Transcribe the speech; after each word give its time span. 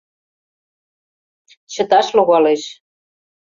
Чыташ 1.73 2.07
логалеш. 2.17 2.63